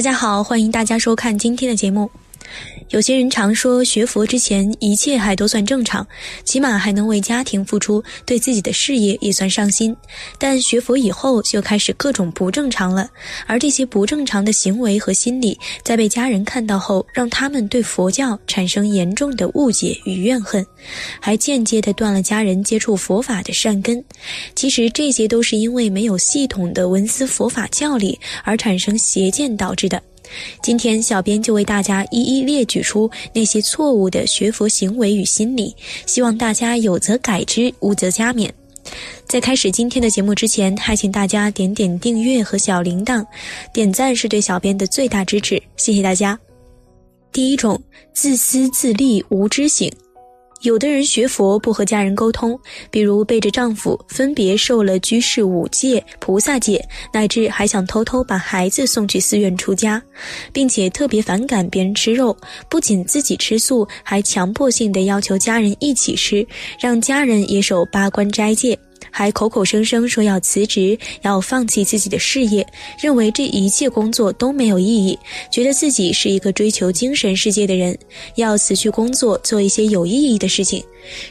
[0.00, 2.10] 大家好，欢迎大家收看今天的节目。
[2.90, 6.06] 有些人常说，学佛之前一切还都算正常，
[6.44, 9.96] 起码还能为家庭付出，对自己的事业也算上心。
[10.38, 13.08] 但学佛以后，就开始各种不正常了。
[13.46, 20.66] 而这些不正常的行为和心理，在被家人看到后，让他们对佛教产生严重的误解与怨恨，
[21.20, 24.02] 还间接的断了家人接触佛法的善根。
[24.56, 30.02] 其实这些都是因为没有系统的闻思佛法教理，而产生邪见导致的。
[30.62, 35.74] 今天，小编就为大家一一列举出那些错误的学佛行为与心理，
[36.06, 38.50] 希望大家有则改之，无则加勉。
[39.26, 43.24] 在开始今天的节目之前，还请大家点点订阅和小铃铛，
[43.72, 46.38] 点赞是对小编的最大支持，谢谢大家。
[47.30, 47.80] 第一种，
[48.12, 49.92] 自私自利，无知性。
[50.62, 52.58] 有的人学佛不和家人沟通，
[52.90, 60.02] 比如背着丈夫分别受了居士五戒、菩萨戒，乃至还想偷偷把孩子送去寺院出家，
[60.52, 62.36] 并且特别反感别人吃肉，
[62.68, 66.46] 不仅自己吃素，还强迫性的要求家人一起吃，
[66.78, 68.78] 让家人也守八关斋戒。
[69.10, 72.66] 还口口声声说要辞职，要放弃自己的事业，
[73.00, 75.18] 认为这一切工作都没有意义，
[75.50, 77.98] 觉得自己是一个追求精神世界的人，
[78.36, 80.82] 要辞去工作，做一些有意义的事情。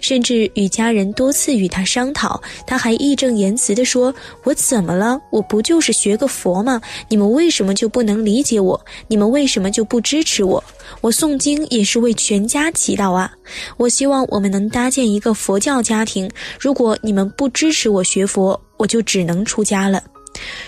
[0.02, 4.14] 甚至与家人多次与他商讨，他还义正言辞地说
[4.44, 5.22] ：“我怎么了？
[5.32, 6.82] 我不就是学个佛吗？
[7.08, 8.84] 你们为什么就不能理解我？
[9.08, 10.64] 你们为什么就不支持我？
[11.02, 13.32] 我诵经也是为全家祈祷啊！
[13.78, 16.30] 我希望我们能搭建一个佛教家庭。
[16.59, 20.04] 如果你们不支持我学佛，我就只能出家了。”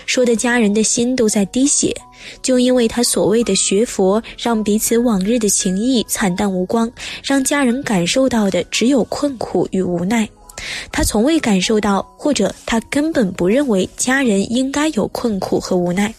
[0.04, 1.94] 说的家人的心都在滴血。
[2.40, 6.90] 就因为他所谓的学佛，让彼此往日的情谊惨淡无光，
[7.24, 10.28] 让家人感受到的只有困苦与无奈。
[10.90, 16.12] 他从未感受到，或者他根本不认为家人应该有困苦和无奈。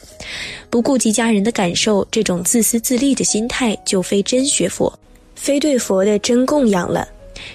[0.70, 4.92] 不顾及家人的感受，这种自私自利的心态就非真学佛，
[5.36, 7.08] 非对佛的真供养了。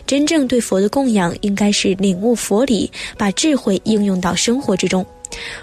[0.07, 5.05] 真正对佛的供养，应该是领悟佛理，把智慧应用到生活之中。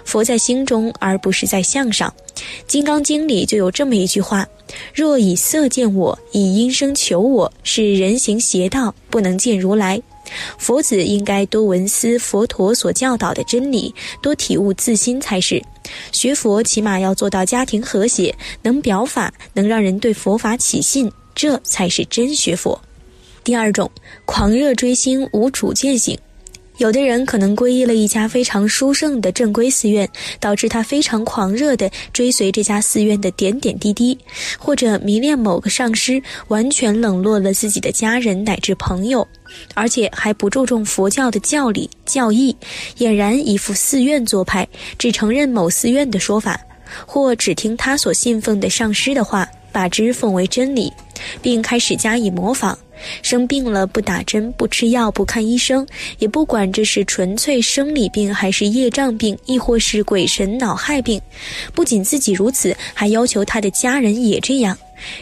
[0.04, 2.12] 佛在心中，而不是在相上。
[2.66, 4.46] 《金刚经》里就有这么一句话
[4.94, 10.00] ：“若以色见我，以音声求我，是人行邪道，不能见如来。”
[10.58, 15.62] 佛子应该多闻思佛陀所教导的真理，多体悟自心才是。
[16.12, 22.80] 学佛起码要做到家庭和谐，能表法，能让人对佛法起信，这才是真学佛。
[23.44, 23.90] 第二种，
[24.24, 26.18] 狂热追星，无主见性。
[26.78, 30.06] 有的人可能皈依了一家非常殊胜的正规寺院，
[30.38, 34.18] 导致他非常狂热地追随这家寺院的点点滴滴，
[34.58, 39.26] 或者迷恋某个上师，完全冷落了自己的家人乃至朋友，
[39.74, 42.54] 而且还不注重佛教的教理教义，
[42.98, 46.60] 俨然一副寺院做派，只承认某寺院的说法，
[47.06, 50.92] 或只听他所信奉的上师的话，把之奉为真理，
[51.42, 52.78] 并开始加以模仿。
[53.22, 55.86] 生病了不打针不吃药不看医生，
[56.18, 61.20] 也不管这是纯粹生理病还是业障病，亦或是鬼神脑害病。
[61.74, 64.76] 不仅自己如此，还要求他的家人也这样，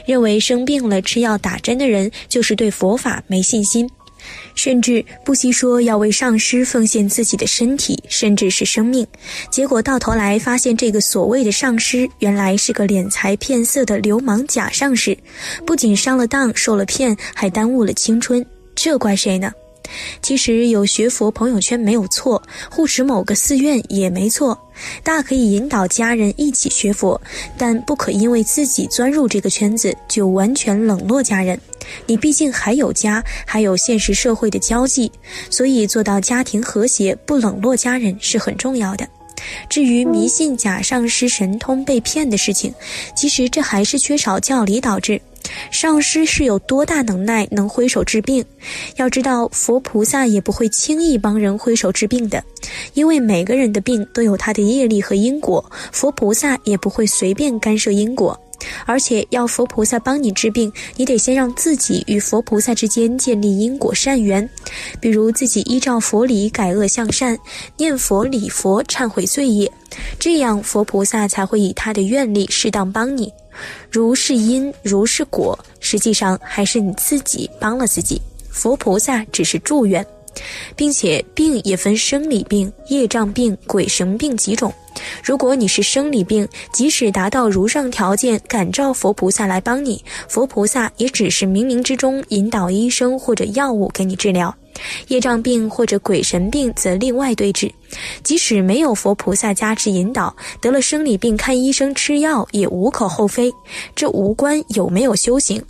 [0.07, 3.91] 认为生病了吃药打针的人就是对佛法没信心。
[4.55, 9.07] 甚至不惜说要为上师奉献自己的身体，甚至是生命，
[9.51, 15.17] 结果到头来发现，这个所谓的上师原来是个敛财骗色的流氓假上师，
[15.67, 19.53] 不仅上了当受了骗，还耽误了青春，这怪谁呢？
[20.23, 24.59] 其实有学佛朋友圈没有错，护持某个寺院也没错，
[25.03, 27.21] 大可以引导家人一起学佛，
[27.59, 31.61] 但不可因为自己钻入这个圈子就完全冷落家人。
[32.07, 35.13] 你毕竟还有家，还有现实社会的交际，
[35.51, 39.07] 所以做到家庭和谐，不冷落家人是很重要的。
[39.69, 42.73] 至于迷信假上师神通被骗的事情，
[43.15, 45.21] 其实这还是缺少教理导致。
[45.71, 48.45] 上师是有多大能耐，能挥手治病？
[48.97, 52.43] 要知道，佛菩萨也不会轻易帮人挥手治病的，
[52.95, 58.41] 因为每个人的病都有他的业力和因果，佛菩萨也不会随便干涉因果。
[58.87, 64.49] 而且要佛菩萨帮你治病，你得先让自己与佛菩萨之间建立因果善缘，
[65.01, 67.39] 比如自己依照佛理改恶向善，
[67.77, 69.71] 念佛礼佛忏悔罪业，
[70.19, 73.33] 这样佛菩萨才会以他的愿力适当帮你。
[73.91, 78.21] 如是因，如是果，实际上还是你自己帮了自己，
[78.51, 80.05] 佛菩萨只是祝愿。
[80.77, 84.73] 并且病也分生理病、业障病、鬼神病几种。
[85.23, 94.55] 如果你是生理病，即使达到如上条件，感召佛菩萨来帮你，佛菩萨也只是冥冥之中引导医生或者药物给你治疗。
[95.09, 97.73] 业障病或者鬼神病则另外对治，
[98.23, 103.53] 即使没有佛菩萨加持引导，得了生理病看医生吃药也无可厚非，
[103.95, 105.63] 这无关有没有修行。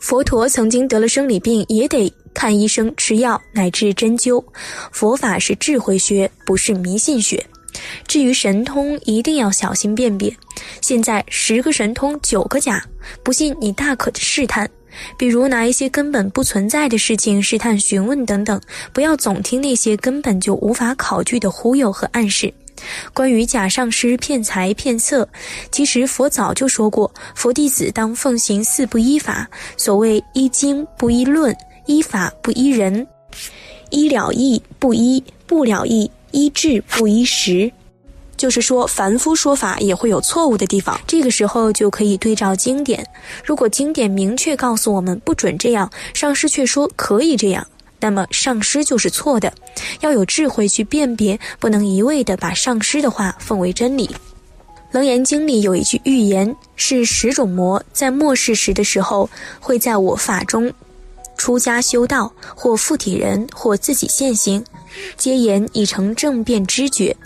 [0.00, 4.42] 佛陀曾经得了生理病，也得看医生吃药乃至针灸。
[4.90, 7.44] 佛法是智慧学，不是迷信学。
[8.08, 10.34] 至于神通，一定要小心辨别。
[10.80, 12.84] 现在十个神通九个假，
[13.22, 14.68] 不信你大可试探。
[15.16, 18.60] 比如拿一些根本不存在的事情试探询问等等，
[18.92, 22.52] 不要总听那些根本就无法考据的忽悠和暗示。
[23.12, 25.28] 关于假上师骗财骗色，
[25.70, 29.48] 其实佛早就说过，佛弟子当奉行四不依法。
[29.76, 31.56] 所谓依经不依论，
[31.86, 33.06] 依法不依人，
[33.90, 37.70] 依了义不依不了义，依智不依时。
[38.36, 40.98] 就是说，凡夫说法也会有错误的地方。
[41.06, 43.06] 这个时候就可以对照经典。
[43.44, 47.66] 如果经典明确告诉我们不准这样，上师却说可以这样，
[48.00, 49.52] 那么上师就是错的。
[50.00, 54.06] 要有智慧去辨别，不能一味的把上师的话奉为真理。
[54.92, 59.30] 《楞严经》里有一句预言，是十种魔在末世时的时候
[59.60, 60.72] 会在我法中
[61.36, 64.64] 出家修道，或附体人，或自己现形，
[65.16, 67.16] 皆言已成正变知觉。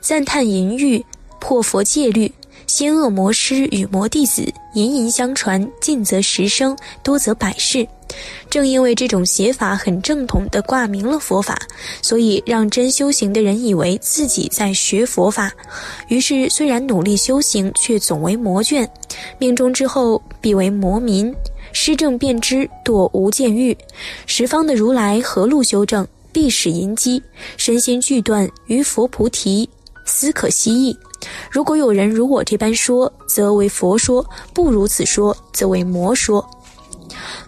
[0.00, 1.04] 赞叹淫欲，
[1.40, 2.32] 破佛戒律，
[2.68, 4.42] 仙恶魔师与魔弟子
[4.74, 7.86] 隐隐相传，近则十生，多则百世。
[8.50, 11.58] 正因为这种写法很正统的挂名了佛法，
[12.02, 15.52] 所以让真修行的人以为自己在学佛法，
[16.08, 18.88] 于是虽然努力修行，却总为魔眷，
[19.38, 21.34] 命中之后必为魔民。
[21.72, 23.76] 施正便知堕无间狱，
[24.24, 26.06] 十方的如来何路修正？
[26.32, 27.22] 必使淫机，
[27.56, 29.68] 身心俱断，于佛菩提，
[30.06, 30.96] 思可惜意。
[31.50, 36.42] 如果有人如我这般说，则为佛说；不如此说，则为魔说。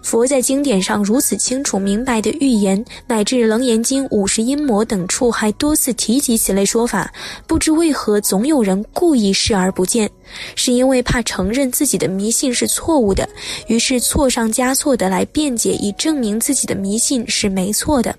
[0.01, 7.11] 佛在经典上如此清楚明白的预言，乃至《楞严经》五十阴魔等处还多次提及此类说法，
[7.47, 10.09] 不知为何总有人故意视而不见，
[10.55, 13.27] 是因为怕承认自己的迷信是错误的，
[13.67, 18.15] 于是错上加错的来辩解，以证明自己的迷信是没错的。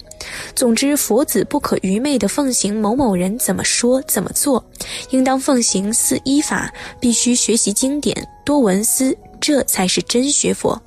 [0.55, 4.65] 总之，佛子不可愚昧地奉行某某人怎么说怎么做，
[5.11, 10.81] 应当奉行四依法，必须学习经典，多闻思，这才是真学佛。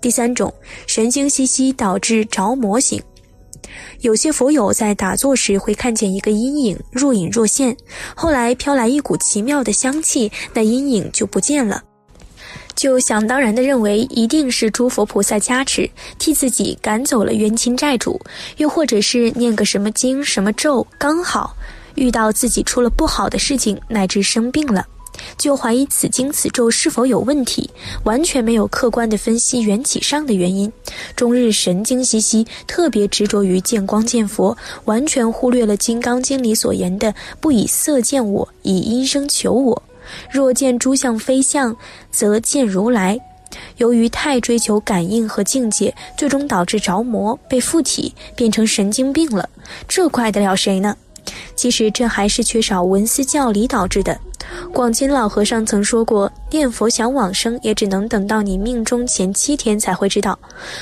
[0.00, 0.52] 第三种，
[0.86, 3.02] 神经兮兮导致着魔醒。
[4.00, 7.74] 有些佛友在打坐时会看见一个阴影若隐若现，
[8.14, 11.82] 后来飘来一股奇妙的香气，那阴影就不见了，
[12.74, 15.88] 就想当然的认为一定是诸佛菩萨加持，
[16.18, 18.20] 替自己赶走了冤亲债主，
[18.56, 21.56] 又或者是念个什么经什么咒，刚好
[21.94, 24.86] 遇到自己出了不好的事情，乃至生病了。
[25.38, 27.70] 就怀疑此经此咒是否有问题，
[28.04, 30.72] 完全没有客观的分析缘起上的原因，
[31.16, 39.82] 终日神经兮兮，特别执着于见光见佛，完全忽略了《金刚经》里所言的“不以色见我，以音声求我。
[40.30, 41.76] 若见诸相非相，
[42.10, 43.18] 则见如来。”
[43.76, 49.48] 由于太追求感应和境界，最终导致着魔，被附体，变成神经病了。
[49.86, 50.96] 这怪得了谁呢？
[51.54, 54.18] 其实这还是缺少文思教理导致的。
[54.72, 60.38] 广钦老和尚曾说过：“念佛想往生，也只能等到你命中前七天才会知道。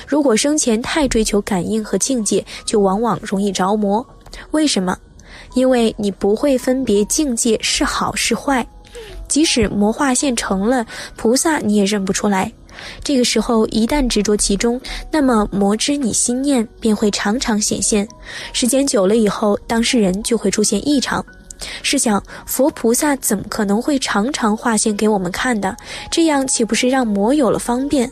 [0.06, 4.04] 如果生前太追求感应和境界，就往往容易着魔。
[4.52, 4.96] 为什么？
[5.54, 8.66] 因为你不会分别境界是好是坏，
[9.26, 10.86] 即使魔化现成了
[11.16, 12.52] 菩萨，你也认不出来。
[13.02, 18.06] 这个时候一旦执着其中，那么魔知你心念，便会常常显现。
[18.52, 21.24] 时间久了以后，当事人就会出现异常。”
[21.82, 25.76] 试想，佛菩萨怎么可能会常常化现给我们看的？
[26.10, 28.10] 这样岂不是让魔有了方便？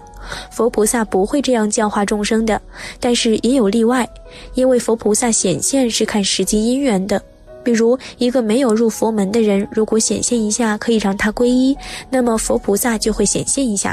[0.50, 2.60] 佛菩萨不会这样教化众生的。
[3.00, 4.08] 但是也有例外，
[4.54, 7.22] 因为佛菩萨显现是看实际因缘的。
[7.64, 11.76] 比如，一个没有入佛门的人，如果显现一下可以让他皈依，
[12.08, 13.92] 那么佛菩萨就会显现一下；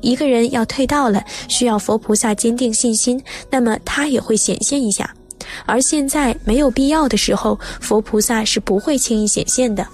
[0.00, 5.12] 一个人要退道了，需要佛菩萨坚定信心，那么他也会显现一下。
[5.66, 9.86] 而现在没有必要的时候，佛菩萨是不会轻易显现的。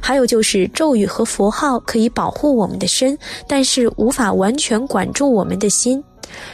[0.00, 6.02] 还有就是咒语和佛号可以保护我们的身，但是无法完全管住我们的心。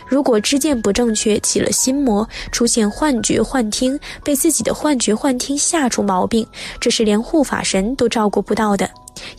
[0.06, 6.46] 如果知见不正确，起了心魔，出现幻觉幻听，被自己的幻觉幻听吓出毛病，
[6.78, 8.88] 这是连护法神都照顾不到的，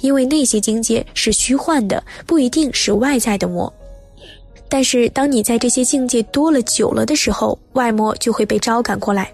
[0.02, 3.72] 因为那些境界是虚幻的，不一定是外在的魔。
[4.68, 9.32] 但是当你在这些境界多了久了的时候，外魔就会被招赶过来。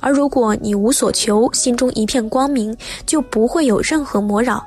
[0.00, 4.64] 而如果你无所求，心中一片光明，就不会有任何魔扰。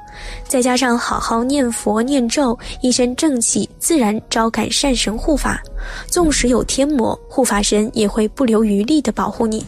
[0.48, 5.62] 再加上好好念佛念咒，一身正气，自然招感善神护法。
[6.07, 9.65] 纵使有天魔，护法神也会不留余力的保护你。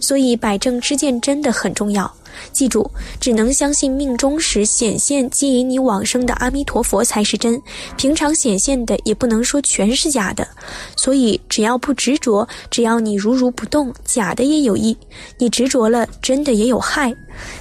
[0.00, 2.10] 所以摆正之见真的很重要。
[2.52, 7.60] 记住，只能相信命中时显现接引你往生的阿弥陀佛才是真，
[7.96, 10.46] 平常显现的也不能说全是假的。
[10.96, 14.96] 所以，只要不执着，只要你如如不动，假的也有益；
[15.38, 17.14] 你执着了，真的也有害。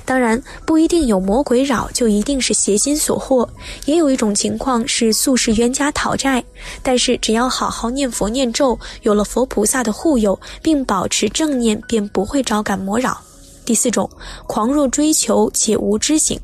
[0.03, 3.48] 当然，不一定有魔鬼扰就一定是邪心所惑，
[3.86, 6.43] 也有一种情况是宿世冤家讨债。
[6.83, 13.21] 但是，只要好好念佛念咒，有了佛菩萨的护佑，并保持正念，便不会招感魔扰。
[13.69, 14.09] 第四种，
[14.47, 16.39] 狂热追求且无知性。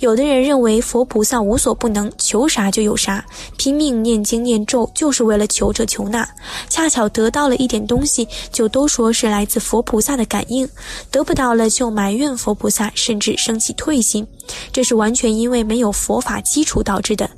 [0.00, 3.24] 有的人认为佛菩萨无所不能，求啥就有啥，
[3.56, 6.28] 拼命念经念咒就是为了求这求那，
[6.68, 10.66] 恰巧得到了一点东西，就都说是来自佛菩萨的感应；
[11.10, 14.26] 得不到了就埋怨佛菩萨，甚至生起退心。
[14.70, 17.28] 这是完全因为没有佛法基础导致的。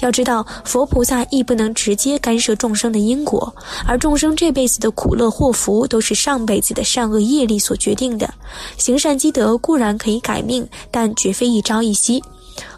[0.00, 3.54] 要知道，佛菩萨亦不能直接干涉众生的因果，
[3.86, 8.32] 而众生这辈子的苦乐祸福都是上辈子的善恶业力所决定的。
[8.78, 12.22] 行善积德固然可以改命，但绝非一朝一夕。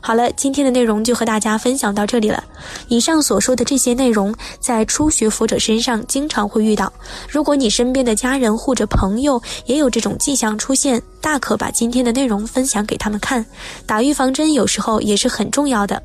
[0.01, 2.43] 好了，今天的内容就和大家分享到这里了。
[2.89, 6.91] 以上所说的这些内容，在初学佛者身上经常会遇到。
[7.29, 13.45] 如果你身边的家人或者朋友也有这种迹象出现，大可把今天的内容分享给他们看。
[13.85, 16.03] 打预防针有时候也是很重要的。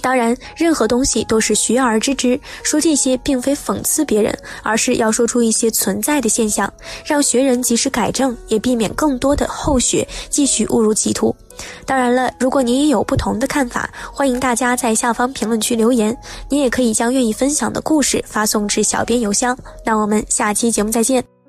[0.00, 2.40] 当然，任何东西都是学而知之。
[2.64, 6.72] 说这些并非讽刺别人，而是要说出一些存在的现象，
[7.06, 11.32] 让学人及时改正，也避免更多的后学继续误入歧途。
[11.84, 16.16] 当然了，如果您也有不同的看法，欢迎大家在下方评论区留言。
[16.48, 19.56] 您也可以将愿意分享的故事发送至小编邮箱。
[19.84, 21.41] 那我们下期节目再见。